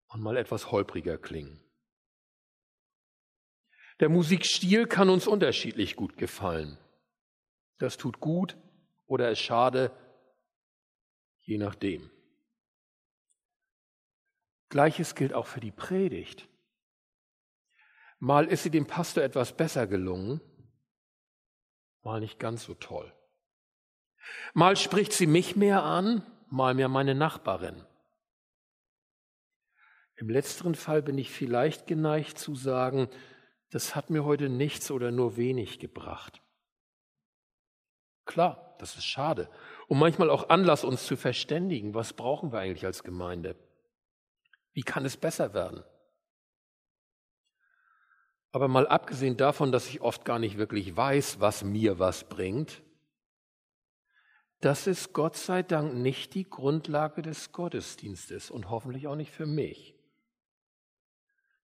und 0.08 0.20
mal 0.20 0.36
etwas 0.36 0.70
holpriger 0.70 1.18
klingen. 1.18 1.62
Der 4.00 4.08
Musikstil 4.08 4.86
kann 4.86 5.08
uns 5.08 5.26
unterschiedlich 5.26 5.96
gut 5.96 6.16
gefallen. 6.16 6.78
Das 7.78 7.96
tut 7.96 8.20
gut 8.20 8.56
oder 9.06 9.30
ist 9.30 9.40
schade, 9.40 9.90
je 11.40 11.58
nachdem. 11.58 12.10
Gleiches 14.68 15.14
gilt 15.14 15.34
auch 15.34 15.46
für 15.46 15.60
die 15.60 15.70
Predigt. 15.70 16.48
Mal 18.18 18.46
ist 18.46 18.62
sie 18.62 18.70
dem 18.70 18.86
Pastor 18.86 19.22
etwas 19.22 19.56
besser 19.56 19.86
gelungen, 19.86 20.40
mal 22.02 22.20
nicht 22.20 22.38
ganz 22.38 22.64
so 22.64 22.74
toll. 22.74 23.12
Mal 24.54 24.76
spricht 24.76 25.12
sie 25.12 25.26
mich 25.26 25.56
mehr 25.56 25.82
an, 25.82 26.24
mal 26.52 26.74
mehr 26.74 26.88
meine 26.88 27.14
Nachbarin. 27.14 27.82
Im 30.16 30.28
letzteren 30.28 30.74
Fall 30.74 31.02
bin 31.02 31.18
ich 31.18 31.30
vielleicht 31.30 31.86
geneigt 31.86 32.38
zu 32.38 32.54
sagen, 32.54 33.08
das 33.70 33.96
hat 33.96 34.10
mir 34.10 34.24
heute 34.24 34.48
nichts 34.48 34.90
oder 34.90 35.10
nur 35.10 35.36
wenig 35.36 35.78
gebracht. 35.78 36.42
Klar, 38.26 38.76
das 38.78 38.96
ist 38.96 39.06
schade 39.06 39.48
und 39.88 39.98
manchmal 39.98 40.30
auch 40.30 40.50
Anlass, 40.50 40.84
uns 40.84 41.06
zu 41.06 41.16
verständigen. 41.16 41.94
Was 41.94 42.12
brauchen 42.12 42.52
wir 42.52 42.60
eigentlich 42.60 42.84
als 42.84 43.02
Gemeinde? 43.02 43.56
Wie 44.74 44.82
kann 44.82 45.04
es 45.04 45.16
besser 45.16 45.54
werden? 45.54 45.82
Aber 48.52 48.68
mal 48.68 48.86
abgesehen 48.86 49.38
davon, 49.38 49.72
dass 49.72 49.88
ich 49.88 50.02
oft 50.02 50.26
gar 50.26 50.38
nicht 50.38 50.58
wirklich 50.58 50.94
weiß, 50.94 51.40
was 51.40 51.64
mir 51.64 51.98
was 51.98 52.28
bringt, 52.28 52.82
das 54.62 54.86
ist 54.86 55.12
Gott 55.12 55.36
sei 55.36 55.64
Dank 55.64 55.94
nicht 55.94 56.34
die 56.34 56.48
Grundlage 56.48 57.20
des 57.20 57.50
Gottesdienstes 57.50 58.48
und 58.48 58.70
hoffentlich 58.70 59.08
auch 59.08 59.16
nicht 59.16 59.32
für 59.32 59.44
mich. 59.46 59.96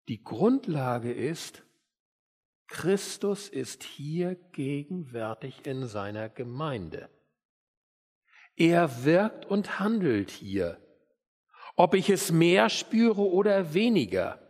Die 0.09 0.23
Grundlage 0.23 1.13
ist, 1.13 1.63
Christus 2.67 3.49
ist 3.49 3.85
hier 3.85 4.35
gegenwärtig 4.35 5.65
in 5.65 5.87
seiner 5.87 6.29
Gemeinde. 6.29 7.09
Er 8.57 9.05
wirkt 9.05 9.47
und 9.47 9.79
handelt 9.79 10.33
hier. 10.33 10.85
Ob 11.77 11.95
ich 11.95 12.11
es 12.11 12.33
mehr 12.33 12.69
spüre 12.69 13.23
oder 13.23 13.75
weniger. 13.75 14.43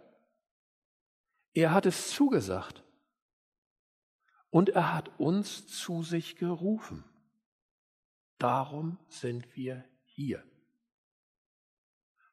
Er 1.53 1.73
hat 1.73 1.85
es 1.85 2.09
zugesagt. 2.11 2.83
Und 4.49 4.71
er 4.71 4.95
hat 4.95 5.21
uns 5.21 5.67
zu 5.67 6.03
sich 6.03 6.37
gerufen. 6.37 7.05
Darum 8.39 8.99
sind 9.09 9.57
wir 9.57 9.85
hier. 10.05 10.45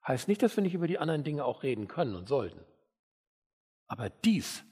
Heißt 0.07 0.27
nicht, 0.27 0.43
dass 0.43 0.55
wir 0.55 0.62
nicht 0.63 0.75
über 0.75 0.88
die 0.88 1.00
anderen 1.00 1.24
Dinge 1.24 1.45
auch 1.45 1.63
reden 1.63 1.88
können 1.88 2.15
und 2.15 2.27
sollten. 2.27 2.63
Aber 3.88 4.09
dies 4.09 4.63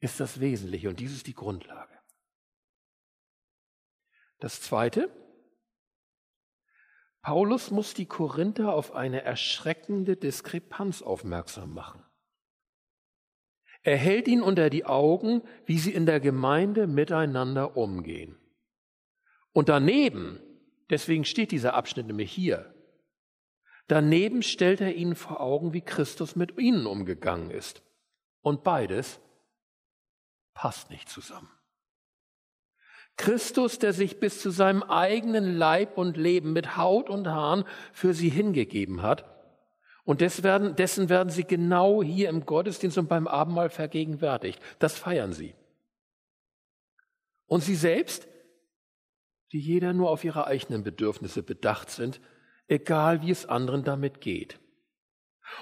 ist 0.00 0.18
das 0.18 0.40
Wesentliche 0.40 0.88
und 0.88 0.98
dies 0.98 1.12
ist 1.12 1.26
die 1.26 1.34
Grundlage. 1.34 1.98
Das 4.38 4.60
Zweite, 4.60 5.10
Paulus 7.20 7.70
muss 7.70 7.94
die 7.94 8.06
Korinther 8.06 8.72
auf 8.72 8.92
eine 8.94 9.22
erschreckende 9.22 10.16
Diskrepanz 10.16 11.02
aufmerksam 11.02 11.72
machen. 11.72 12.04
Er 13.82 13.96
hält 13.96 14.26
ihnen 14.26 14.42
unter 14.42 14.70
die 14.70 14.84
Augen, 14.84 15.42
wie 15.66 15.78
sie 15.78 15.92
in 15.92 16.06
der 16.06 16.18
Gemeinde 16.18 16.86
miteinander 16.86 17.76
umgehen. 17.76 18.36
Und 19.52 19.68
daneben, 19.68 20.40
deswegen 20.92 21.24
steht 21.24 21.50
dieser 21.50 21.74
Abschnitt 21.74 22.06
nämlich 22.06 22.30
hier, 22.30 22.72
daneben 23.88 24.42
stellt 24.42 24.80
er 24.80 24.94
ihnen 24.94 25.16
vor 25.16 25.40
Augen, 25.40 25.72
wie 25.72 25.80
Christus 25.80 26.36
mit 26.36 26.56
ihnen 26.58 26.86
umgegangen 26.86 27.50
ist. 27.50 27.82
Und 28.42 28.62
beides 28.62 29.20
passt 30.54 30.90
nicht 30.90 31.08
zusammen. 31.08 31.50
Christus, 33.16 33.78
der 33.78 33.92
sich 33.92 34.20
bis 34.20 34.40
zu 34.40 34.50
seinem 34.50 34.82
eigenen 34.82 35.56
Leib 35.56 35.98
und 35.98 36.16
Leben 36.16 36.52
mit 36.52 36.76
Haut 36.76 37.10
und 37.10 37.28
Haaren 37.28 37.64
für 37.92 38.14
sie 38.14 38.30
hingegeben 38.30 39.02
hat. 39.02 39.24
Und 40.04 40.20
dessen 40.20 40.42
werden 40.44 41.30
sie 41.30 41.44
genau 41.44 42.02
hier 42.02 42.28
im 42.28 42.44
Gottesdienst 42.44 42.98
und 42.98 43.08
beim 43.08 43.28
Abendmahl 43.28 43.70
vergegenwärtigt. 43.70 44.60
Das 44.78 44.98
feiern 44.98 45.32
sie. 45.32 45.54
Und 47.46 47.62
sie 47.62 47.76
selbst, 47.76 48.26
die 49.52 49.60
jeder 49.60 49.92
nur 49.92 50.10
auf 50.10 50.24
ihre 50.24 50.46
eigenen 50.46 50.82
Bedürfnisse 50.82 51.42
bedacht 51.42 51.90
sind, 51.90 52.20
egal 52.68 53.22
wie 53.22 53.30
es 53.30 53.46
anderen 53.46 53.84
damit 53.84 54.20
geht. 54.20 54.58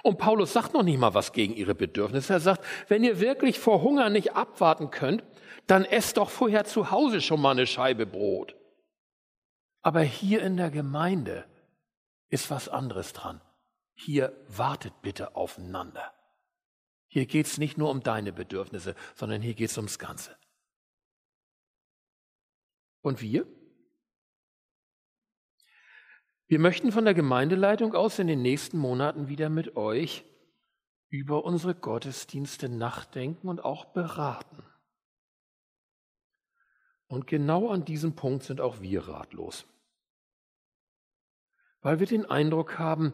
Und 0.02 0.18
Paulus 0.18 0.52
sagt 0.52 0.74
noch 0.74 0.82
nicht 0.82 0.98
mal 0.98 1.14
was 1.14 1.32
gegen 1.32 1.54
ihre 1.54 1.74
Bedürfnisse. 1.74 2.34
Er 2.34 2.40
sagt, 2.40 2.64
wenn 2.88 3.02
ihr 3.02 3.18
wirklich 3.18 3.58
vor 3.58 3.82
Hunger 3.82 4.08
nicht 4.08 4.34
abwarten 4.34 4.90
könnt, 4.90 5.24
dann 5.66 5.84
esst 5.84 6.16
doch 6.16 6.30
vorher 6.30 6.64
zu 6.64 6.90
Hause 6.90 7.20
schon 7.20 7.40
mal 7.40 7.50
eine 7.52 7.66
Scheibe 7.66 8.06
Brot. 8.06 8.54
Aber 9.82 10.02
hier 10.02 10.42
in 10.42 10.56
der 10.56 10.70
Gemeinde 10.70 11.46
ist 12.28 12.50
was 12.50 12.68
anderes 12.68 13.12
dran. 13.12 13.40
Hier 13.94 14.32
wartet 14.46 15.02
bitte 15.02 15.34
aufeinander. 15.34 16.12
Hier 17.08 17.26
geht 17.26 17.46
es 17.46 17.58
nicht 17.58 17.76
nur 17.76 17.90
um 17.90 18.02
deine 18.02 18.32
Bedürfnisse, 18.32 18.94
sondern 19.16 19.42
hier 19.42 19.54
geht 19.54 19.70
es 19.70 19.76
ums 19.76 19.98
Ganze. 19.98 20.36
Und 23.02 23.20
wir? 23.20 23.46
Wir 26.50 26.58
möchten 26.58 26.90
von 26.90 27.04
der 27.04 27.14
Gemeindeleitung 27.14 27.94
aus 27.94 28.18
in 28.18 28.26
den 28.26 28.42
nächsten 28.42 28.76
Monaten 28.76 29.28
wieder 29.28 29.48
mit 29.48 29.76
euch 29.76 30.24
über 31.08 31.44
unsere 31.44 31.76
Gottesdienste 31.76 32.68
nachdenken 32.68 33.48
und 33.48 33.64
auch 33.64 33.92
beraten. 33.92 34.64
Und 37.06 37.28
genau 37.28 37.68
an 37.68 37.84
diesem 37.84 38.16
Punkt 38.16 38.42
sind 38.42 38.60
auch 38.60 38.80
wir 38.80 39.06
ratlos. 39.06 39.64
Weil 41.82 42.00
wir 42.00 42.08
den 42.08 42.26
Eindruck 42.26 42.80
haben, 42.80 43.12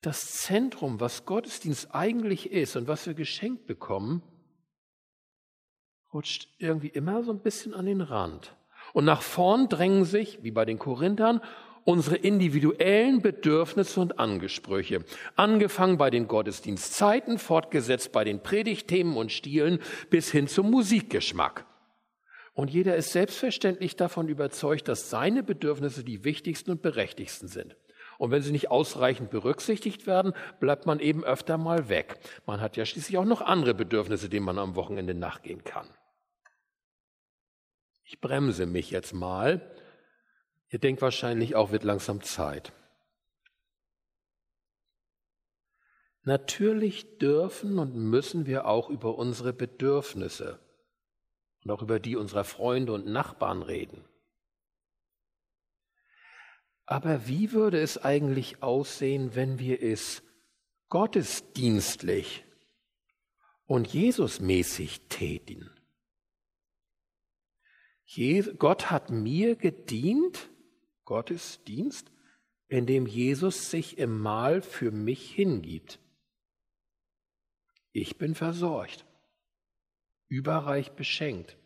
das 0.00 0.32
Zentrum, 0.32 0.98
was 0.98 1.26
Gottesdienst 1.26 1.94
eigentlich 1.94 2.50
ist 2.50 2.74
und 2.74 2.88
was 2.88 3.06
wir 3.06 3.14
geschenkt 3.14 3.68
bekommen, 3.68 4.24
rutscht 6.12 6.48
irgendwie 6.58 6.88
immer 6.88 7.22
so 7.22 7.30
ein 7.30 7.42
bisschen 7.42 7.74
an 7.74 7.86
den 7.86 8.00
Rand. 8.00 8.56
Und 8.92 9.04
nach 9.04 9.22
vorn 9.22 9.68
drängen 9.68 10.04
sich, 10.04 10.42
wie 10.42 10.50
bei 10.50 10.64
den 10.64 10.80
Korinthern, 10.80 11.40
unsere 11.84 12.16
individuellen 12.16 13.22
Bedürfnisse 13.22 14.00
und 14.00 14.18
Angesprüche, 14.18 15.04
angefangen 15.36 15.98
bei 15.98 16.10
den 16.10 16.28
Gottesdienstzeiten, 16.28 17.38
fortgesetzt 17.38 18.12
bei 18.12 18.24
den 18.24 18.42
Predigtthemen 18.42 19.16
und 19.16 19.32
Stilen 19.32 19.80
bis 20.10 20.30
hin 20.30 20.48
zum 20.48 20.70
Musikgeschmack. 20.70 21.66
Und 22.52 22.70
jeder 22.70 22.96
ist 22.96 23.12
selbstverständlich 23.12 23.96
davon 23.96 24.28
überzeugt, 24.28 24.88
dass 24.88 25.10
seine 25.10 25.42
Bedürfnisse 25.42 26.04
die 26.04 26.24
wichtigsten 26.24 26.72
und 26.72 26.82
berechtigsten 26.82 27.48
sind. 27.48 27.76
Und 28.18 28.32
wenn 28.32 28.42
sie 28.42 28.52
nicht 28.52 28.70
ausreichend 28.70 29.30
berücksichtigt 29.30 30.06
werden, 30.06 30.34
bleibt 30.58 30.84
man 30.84 31.00
eben 31.00 31.24
öfter 31.24 31.56
mal 31.56 31.88
weg. 31.88 32.18
Man 32.44 32.60
hat 32.60 32.76
ja 32.76 32.84
schließlich 32.84 33.16
auch 33.16 33.24
noch 33.24 33.40
andere 33.40 33.72
Bedürfnisse, 33.72 34.28
denen 34.28 34.44
man 34.44 34.58
am 34.58 34.76
Wochenende 34.76 35.14
nachgehen 35.14 35.64
kann. 35.64 35.88
Ich 38.04 38.20
bremse 38.20 38.66
mich 38.66 38.90
jetzt 38.90 39.14
mal 39.14 39.74
Ihr 40.70 40.78
denkt 40.78 41.02
wahrscheinlich 41.02 41.56
auch, 41.56 41.72
wird 41.72 41.82
langsam 41.82 42.22
Zeit. 42.22 42.72
Natürlich 46.22 47.18
dürfen 47.18 47.78
und 47.78 47.96
müssen 47.96 48.46
wir 48.46 48.66
auch 48.66 48.88
über 48.88 49.16
unsere 49.16 49.52
Bedürfnisse 49.52 50.60
und 51.64 51.70
auch 51.70 51.82
über 51.82 51.98
die 51.98 52.14
unserer 52.14 52.44
Freunde 52.44 52.92
und 52.92 53.06
Nachbarn 53.06 53.62
reden. 53.62 54.04
Aber 56.86 57.26
wie 57.26 57.52
würde 57.52 57.80
es 57.80 57.98
eigentlich 57.98 58.62
aussehen, 58.62 59.34
wenn 59.34 59.58
wir 59.58 59.82
es 59.82 60.22
gottesdienstlich 60.88 62.44
und 63.64 63.88
Jesusmäßig 63.92 65.08
täten? 65.08 65.70
Gott 68.58 68.90
hat 68.90 69.10
mir 69.10 69.54
gedient 69.56 70.50
Gottesdienst, 71.10 72.12
in 72.68 72.86
dem 72.86 73.04
Jesus 73.04 73.68
sich 73.68 73.98
im 73.98 74.20
Mahl 74.20 74.62
für 74.62 74.92
mich 74.92 75.32
hingibt. 75.32 75.98
Ich 77.90 78.16
bin 78.16 78.36
versorgt, 78.36 79.04
überreich 80.28 80.92
beschenkt, 80.92 81.56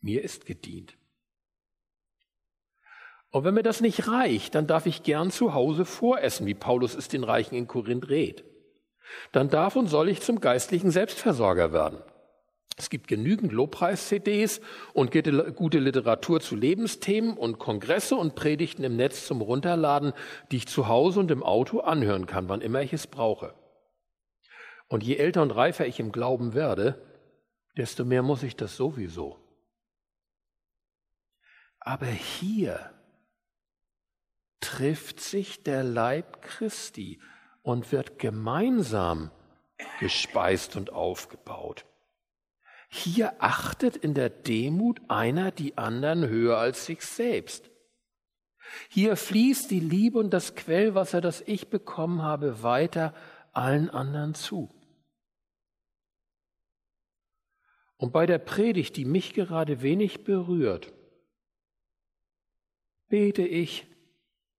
mir 0.00 0.24
ist 0.24 0.46
gedient. 0.46 0.96
Und 3.28 3.44
wenn 3.44 3.52
mir 3.52 3.62
das 3.62 3.82
nicht 3.82 4.08
reicht, 4.08 4.54
dann 4.54 4.66
darf 4.66 4.86
ich 4.86 5.02
gern 5.02 5.30
zu 5.30 5.52
Hause 5.52 5.84
voressen, 5.84 6.46
wie 6.46 6.54
Paulus 6.54 6.94
es 6.94 7.08
den 7.08 7.22
Reichen 7.22 7.56
in 7.56 7.66
Korinth 7.66 8.08
rät. 8.08 8.44
Dann 9.32 9.50
darf 9.50 9.76
und 9.76 9.88
soll 9.88 10.08
ich 10.08 10.22
zum 10.22 10.40
geistlichen 10.40 10.90
Selbstversorger 10.90 11.74
werden. 11.74 12.02
Es 12.76 12.90
gibt 12.90 13.06
genügend 13.06 13.52
Lobpreis-CDs 13.52 14.60
und 14.94 15.12
gute 15.12 15.78
Literatur 15.78 16.40
zu 16.40 16.56
Lebensthemen 16.56 17.36
und 17.36 17.58
Kongresse 17.58 18.16
und 18.16 18.34
Predigten 18.34 18.82
im 18.82 18.96
Netz 18.96 19.26
zum 19.26 19.40
Runterladen, 19.40 20.12
die 20.50 20.56
ich 20.56 20.66
zu 20.66 20.88
Hause 20.88 21.20
und 21.20 21.30
im 21.30 21.44
Auto 21.44 21.80
anhören 21.80 22.26
kann, 22.26 22.48
wann 22.48 22.60
immer 22.60 22.82
ich 22.82 22.92
es 22.92 23.06
brauche. 23.06 23.54
Und 24.88 25.04
je 25.04 25.16
älter 25.16 25.42
und 25.42 25.52
reifer 25.52 25.86
ich 25.86 26.00
im 26.00 26.10
Glauben 26.10 26.52
werde, 26.52 27.00
desto 27.76 28.04
mehr 28.04 28.22
muss 28.22 28.42
ich 28.42 28.56
das 28.56 28.76
sowieso. 28.76 29.38
Aber 31.78 32.06
hier 32.06 32.90
trifft 34.60 35.20
sich 35.20 35.62
der 35.62 35.84
Leib 35.84 36.42
Christi 36.42 37.20
und 37.62 37.92
wird 37.92 38.18
gemeinsam 38.18 39.30
gespeist 40.00 40.76
und 40.76 40.92
aufgebaut. 40.92 41.84
Hier 42.96 43.42
achtet 43.42 43.96
in 43.96 44.14
der 44.14 44.30
Demut 44.30 45.00
einer 45.08 45.50
die 45.50 45.76
anderen 45.76 46.28
höher 46.28 46.58
als 46.58 46.86
sich 46.86 47.04
selbst. 47.04 47.68
Hier 48.88 49.16
fließt 49.16 49.68
die 49.72 49.80
Liebe 49.80 50.16
und 50.20 50.30
das 50.30 50.54
Quellwasser, 50.54 51.20
das 51.20 51.40
ich 51.40 51.70
bekommen 51.70 52.22
habe, 52.22 52.62
weiter 52.62 53.12
allen 53.52 53.90
anderen 53.90 54.36
zu. 54.36 54.72
Und 57.96 58.12
bei 58.12 58.26
der 58.26 58.38
Predigt, 58.38 58.96
die 58.96 59.04
mich 59.04 59.34
gerade 59.34 59.82
wenig 59.82 60.22
berührt, 60.22 60.92
bete 63.08 63.42
ich, 63.42 63.88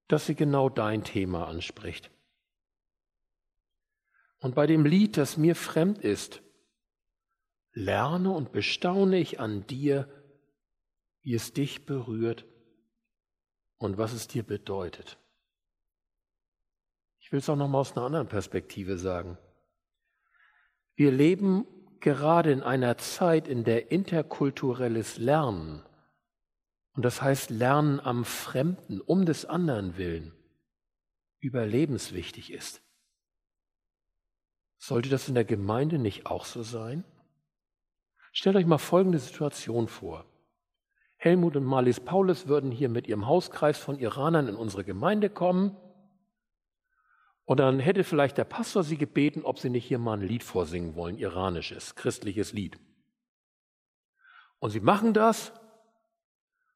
dass 0.08 0.26
sie 0.26 0.34
genau 0.34 0.68
dein 0.68 1.04
Thema 1.04 1.48
anspricht. 1.48 2.10
Und 4.40 4.54
bei 4.54 4.66
dem 4.66 4.84
Lied, 4.84 5.16
das 5.16 5.38
mir 5.38 5.56
fremd 5.56 5.96
ist, 5.96 6.42
lerne 7.76 8.30
und 8.30 8.52
bestaune 8.52 9.18
ich 9.18 9.38
an 9.38 9.66
dir, 9.66 10.08
wie 11.20 11.34
es 11.34 11.52
dich 11.52 11.84
berührt 11.84 12.46
und 13.76 13.98
was 13.98 14.14
es 14.14 14.26
dir 14.26 14.42
bedeutet. 14.42 15.18
Ich 17.20 17.30
will 17.32 17.40
es 17.40 17.48
auch 17.50 17.56
noch 17.56 17.68
mal 17.68 17.80
aus 17.80 17.94
einer 17.94 18.06
anderen 18.06 18.28
Perspektive 18.28 18.96
sagen. 18.96 19.36
Wir 20.94 21.12
leben 21.12 21.66
gerade 22.00 22.50
in 22.50 22.62
einer 22.62 22.96
Zeit, 22.96 23.46
in 23.46 23.62
der 23.62 23.90
interkulturelles 23.90 25.18
Lernen, 25.18 25.82
und 26.94 27.04
das 27.04 27.20
heißt 27.20 27.50
Lernen 27.50 28.00
am 28.00 28.24
Fremden, 28.24 29.02
um 29.02 29.26
des 29.26 29.44
anderen 29.44 29.98
willen, 29.98 30.32
überlebenswichtig 31.40 32.50
ist. 32.50 32.80
Sollte 34.78 35.10
das 35.10 35.28
in 35.28 35.34
der 35.34 35.44
Gemeinde 35.44 35.98
nicht 35.98 36.24
auch 36.24 36.46
so 36.46 36.62
sein? 36.62 37.04
Stellt 38.36 38.56
euch 38.56 38.66
mal 38.66 38.76
folgende 38.76 39.18
Situation 39.18 39.88
vor. 39.88 40.26
Helmut 41.16 41.56
und 41.56 41.64
Marlies 41.64 42.00
Paulus 42.00 42.48
würden 42.48 42.70
hier 42.70 42.90
mit 42.90 43.06
ihrem 43.06 43.26
Hauskreis 43.26 43.78
von 43.78 43.98
Iranern 43.98 44.46
in 44.46 44.56
unsere 44.56 44.84
Gemeinde 44.84 45.30
kommen. 45.30 45.74
Und 47.46 47.60
dann 47.60 47.78
hätte 47.78 48.04
vielleicht 48.04 48.36
der 48.36 48.44
Pastor 48.44 48.82
sie 48.82 48.98
gebeten, 48.98 49.40
ob 49.42 49.58
sie 49.58 49.70
nicht 49.70 49.86
hier 49.86 49.98
mal 49.98 50.18
ein 50.18 50.28
Lied 50.28 50.42
vorsingen 50.42 50.96
wollen, 50.96 51.16
iranisches, 51.16 51.94
christliches 51.94 52.52
Lied. 52.52 52.78
Und 54.58 54.68
sie 54.68 54.80
machen 54.80 55.14
das 55.14 55.50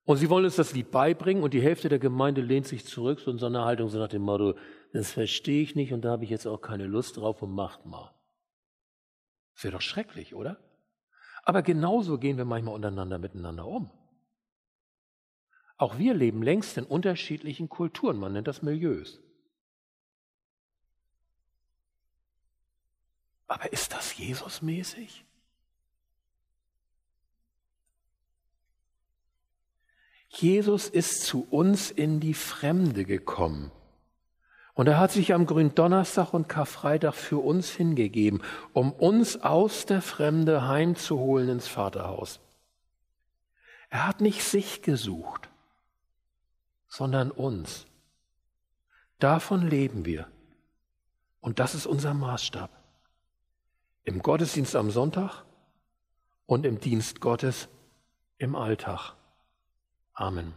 und 0.04 0.16
sie 0.16 0.30
wollen 0.30 0.46
uns 0.46 0.56
das 0.56 0.72
Lied 0.72 0.90
beibringen 0.90 1.42
und 1.42 1.52
die 1.52 1.60
Hälfte 1.60 1.90
der 1.90 1.98
Gemeinde 1.98 2.40
lehnt 2.40 2.68
sich 2.68 2.86
zurück, 2.86 3.20
so 3.20 3.30
in 3.30 3.36
so 3.36 3.44
einer 3.44 3.66
Haltung, 3.66 3.90
so 3.90 3.98
nach 3.98 4.08
dem 4.08 4.22
Motto, 4.22 4.54
das 4.94 5.12
verstehe 5.12 5.62
ich 5.62 5.74
nicht 5.74 5.92
und 5.92 6.06
da 6.06 6.12
habe 6.12 6.24
ich 6.24 6.30
jetzt 6.30 6.46
auch 6.46 6.62
keine 6.62 6.86
Lust 6.86 7.18
drauf 7.18 7.42
und 7.42 7.52
macht 7.52 7.84
mal. 7.84 8.14
Das 9.56 9.64
wäre 9.64 9.72
doch 9.72 9.82
schrecklich, 9.82 10.34
oder? 10.34 10.58
Aber 11.50 11.62
genauso 11.62 12.16
gehen 12.16 12.36
wir 12.36 12.44
manchmal 12.44 12.76
untereinander 12.76 13.18
miteinander 13.18 13.66
um. 13.66 13.90
Auch 15.78 15.98
wir 15.98 16.14
leben 16.14 16.44
längst 16.44 16.78
in 16.78 16.84
unterschiedlichen 16.84 17.68
Kulturen, 17.68 18.18
man 18.20 18.34
nennt 18.34 18.46
das 18.46 18.62
Milieus. 18.62 19.18
Aber 23.48 23.72
ist 23.72 23.92
das 23.92 24.16
Jesusmäßig? 24.16 25.24
Jesus 30.28 30.88
ist 30.88 31.24
zu 31.24 31.48
uns 31.50 31.90
in 31.90 32.20
die 32.20 32.34
Fremde 32.34 33.04
gekommen 33.04 33.72
Und 34.80 34.86
er 34.86 34.98
hat 34.98 35.12
sich 35.12 35.34
am 35.34 35.44
Gründonnerstag 35.44 36.32
und 36.32 36.48
Karfreitag 36.48 37.12
für 37.12 37.36
uns 37.36 37.68
hingegeben, 37.68 38.42
um 38.72 38.92
uns 38.92 39.42
aus 39.42 39.84
der 39.84 40.00
Fremde 40.00 40.68
heimzuholen 40.68 41.50
ins 41.50 41.68
Vaterhaus. 41.68 42.40
Er 43.90 44.06
hat 44.06 44.22
nicht 44.22 44.42
sich 44.42 44.80
gesucht, 44.80 45.50
sondern 46.88 47.30
uns. 47.30 47.84
Davon 49.18 49.68
leben 49.68 50.06
wir. 50.06 50.28
Und 51.42 51.58
das 51.58 51.74
ist 51.74 51.84
unser 51.84 52.14
Maßstab. 52.14 52.70
Im 54.04 54.22
Gottesdienst 54.22 54.74
am 54.76 54.90
Sonntag 54.90 55.44
und 56.46 56.64
im 56.64 56.80
Dienst 56.80 57.20
Gottes 57.20 57.68
im 58.38 58.56
Alltag. 58.56 59.12
Amen. 60.14 60.54